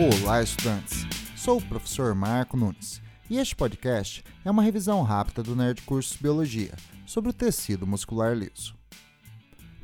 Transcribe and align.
Olá, 0.00 0.42
estudantes! 0.42 1.06
Sou 1.36 1.58
o 1.58 1.62
professor 1.62 2.14
Marco 2.14 2.56
Nunes 2.56 3.02
e 3.28 3.36
este 3.36 3.54
podcast 3.54 4.24
é 4.42 4.50
uma 4.50 4.62
revisão 4.62 5.02
rápida 5.02 5.42
do 5.42 5.54
Nerd 5.54 5.82
Cursos 5.82 6.16
Biologia 6.16 6.72
sobre 7.04 7.28
o 7.28 7.34
tecido 7.34 7.86
muscular 7.86 8.34
liso. 8.34 8.74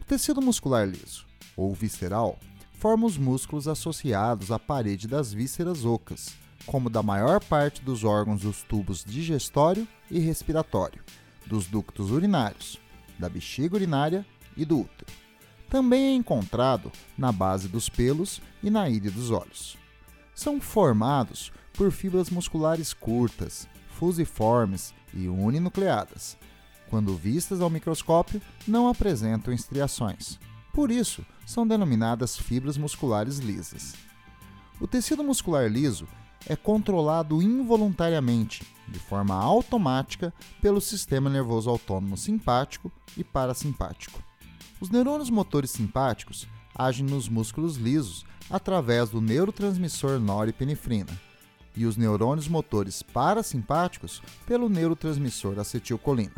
O 0.00 0.04
tecido 0.06 0.40
muscular 0.40 0.88
liso, 0.88 1.26
ou 1.54 1.74
visceral, 1.74 2.38
forma 2.78 3.04
os 3.04 3.18
músculos 3.18 3.68
associados 3.68 4.50
à 4.50 4.58
parede 4.58 5.06
das 5.06 5.34
vísceras 5.34 5.84
ocas, 5.84 6.34
como 6.64 6.88
da 6.88 7.02
maior 7.02 7.38
parte 7.44 7.82
dos 7.82 8.02
órgãos 8.02 8.40
dos 8.40 8.62
tubos 8.62 9.04
digestório 9.04 9.86
e 10.10 10.18
respiratório, 10.18 11.04
dos 11.44 11.66
ductos 11.66 12.10
urinários, 12.10 12.80
da 13.18 13.28
bexiga 13.28 13.76
urinária 13.76 14.24
e 14.56 14.64
do 14.64 14.80
útero. 14.80 15.12
Também 15.68 16.06
é 16.06 16.14
encontrado 16.14 16.90
na 17.18 17.30
base 17.30 17.68
dos 17.68 17.90
pelos 17.90 18.40
e 18.62 18.70
na 18.70 18.88
íris 18.88 19.12
dos 19.12 19.30
olhos. 19.30 19.76
São 20.36 20.60
formados 20.60 21.50
por 21.72 21.90
fibras 21.90 22.28
musculares 22.28 22.92
curtas, 22.92 23.66
fusiformes 23.88 24.92
e 25.14 25.26
uninucleadas. 25.28 26.36
Quando 26.90 27.16
vistas 27.16 27.62
ao 27.62 27.70
microscópio, 27.70 28.40
não 28.68 28.86
apresentam 28.86 29.52
estriações. 29.52 30.38
Por 30.74 30.90
isso, 30.90 31.24
são 31.46 31.66
denominadas 31.66 32.36
fibras 32.36 32.76
musculares 32.76 33.38
lisas. 33.38 33.94
O 34.78 34.86
tecido 34.86 35.24
muscular 35.24 35.70
liso 35.70 36.06
é 36.46 36.54
controlado 36.54 37.40
involuntariamente, 37.40 38.62
de 38.86 38.98
forma 38.98 39.34
automática, 39.34 40.34
pelo 40.60 40.82
sistema 40.82 41.30
nervoso 41.30 41.70
autônomo 41.70 42.14
simpático 42.14 42.92
e 43.16 43.24
parasimpático. 43.24 44.22
Os 44.82 44.90
neurônios 44.90 45.30
motores 45.30 45.70
simpáticos 45.70 46.46
agem 46.76 47.04
nos 47.06 47.28
músculos 47.28 47.76
lisos 47.76 48.24
através 48.50 49.10
do 49.10 49.20
neurotransmissor 49.20 50.20
norepinefrina 50.20 51.10
e 51.76 51.84
os 51.84 51.96
neurônios 51.96 52.48
motores 52.48 53.02
parasimpáticos 53.02 54.22
pelo 54.46 54.68
neurotransmissor 54.68 55.58
acetilcolina. 55.58 56.34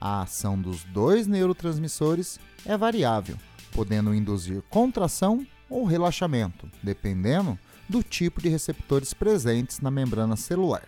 A 0.00 0.22
ação 0.22 0.60
dos 0.60 0.84
dois 0.84 1.26
neurotransmissores 1.26 2.38
é 2.64 2.76
variável, 2.76 3.36
podendo 3.72 4.14
induzir 4.14 4.62
contração 4.68 5.46
ou 5.68 5.84
relaxamento, 5.84 6.68
dependendo 6.82 7.58
do 7.88 8.02
tipo 8.02 8.40
de 8.40 8.48
receptores 8.48 9.14
presentes 9.14 9.80
na 9.80 9.90
membrana 9.90 10.36
celular. 10.36 10.86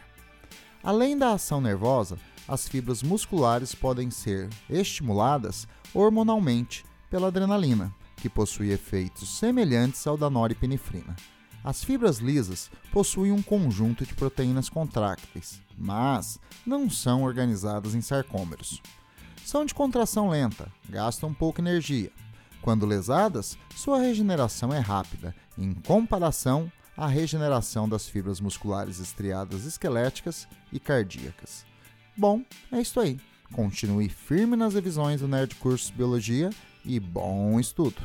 Além 0.83 1.17
da 1.17 1.33
ação 1.33 1.61
nervosa, 1.61 2.19
as 2.49 2.69
fibras 2.69 3.03
musculares 3.03 3.75
podem 3.75 4.11
ser 4.11 4.49
estimuladas 4.71 5.67
hormonalmente 5.93 6.85
pela 7.11 7.29
adrenalina, 7.29 7.93
que 8.17 8.29
possui 8.29 8.71
efeitos 8.71 9.39
semelhantes 9.39 10.07
ao 10.07 10.17
da 10.17 10.31
norepinefrina. 10.31 11.15
As 11.63 11.83
fibras 11.83 12.19
lisas 12.19 12.71
possuem 12.93 13.33
um 13.33 13.43
conjunto 13.43 14.07
de 14.07 14.15
proteínas 14.15 14.69
contrácteis, 14.69 15.61
mas 15.77 16.39
não 16.65 16.89
são 16.89 17.25
organizadas 17.25 17.95
em 17.95 18.01
sarcômeros. 18.01 18.81
São 19.45 19.65
de 19.65 19.75
contração 19.75 20.29
lenta, 20.29 20.71
gastam 20.89 21.35
pouca 21.35 21.61
energia. 21.61 22.11
Quando 22.63 22.87
lesadas, 22.87 23.59
sua 23.75 24.01
regeneração 24.01 24.73
é 24.73 24.79
rápida, 24.79 25.35
em 25.59 25.75
comparação 25.75 26.71
à 26.97 27.07
regeneração 27.07 27.89
das 27.89 28.09
fibras 28.09 28.41
musculares 28.41 28.99
estriadas 28.99 29.65
esqueléticas 29.65 30.49
e 30.73 30.81
cardíacas. 30.81 31.65
Bom, 32.17 32.43
é 32.73 32.81
isso 32.81 32.99
aí. 32.99 33.21
Continue 33.53 34.09
firme 34.09 34.57
nas 34.57 34.75
revisões 34.75 35.21
do 35.21 35.29
Nerd 35.29 35.55
Cursos 35.57 35.91
Biologia 35.91 36.51
e 36.87 37.01
bom 37.01 37.59
estudo! 37.59 38.01